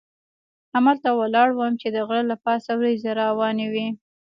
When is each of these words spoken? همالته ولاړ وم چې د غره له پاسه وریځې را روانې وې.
همالته 0.73 1.09
ولاړ 1.13 1.49
وم 1.53 1.73
چې 1.81 1.87
د 1.91 1.97
غره 2.07 2.23
له 2.31 2.35
پاسه 2.45 2.71
وریځې 2.75 3.11
را 3.17 3.25
روانې 3.31 3.67
وې. 3.73 3.87